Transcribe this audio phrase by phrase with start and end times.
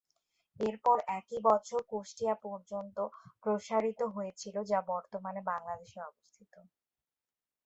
[0.59, 2.97] এরপর একই বছরে কুষ্টিয়া পর্যন্ত
[3.43, 6.53] প্রসারিত হয়েছিল, যা বর্তমানে বাংলাদেশে অবস্থিত।